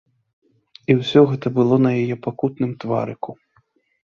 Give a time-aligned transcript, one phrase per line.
[0.93, 3.31] І ўсё гэта было на яе пакутным тварыку.